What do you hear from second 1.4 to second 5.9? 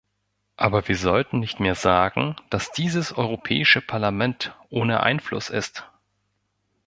mehr sagen, dass dieses Europäische Parlament ohne Einfluss ist!